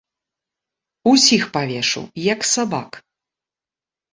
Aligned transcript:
Усіх 1.11 1.43
павешу, 1.57 2.01
як 2.33 2.39
сабак! 2.53 2.91